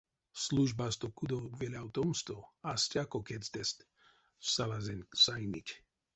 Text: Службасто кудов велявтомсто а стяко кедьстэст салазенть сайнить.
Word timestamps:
Службасто 0.43 1.05
кудов 1.17 1.43
велявтомсто 1.59 2.37
а 2.69 2.71
стяко 2.83 3.19
кедьстэст 3.27 3.77
салазенть 4.53 5.13
сайнить. 5.23 5.71